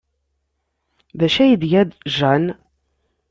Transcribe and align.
D 1.19 1.21
acu 1.27 1.39
ay 1.41 1.53
d-tga 1.61 1.83
Jane? 2.17 2.51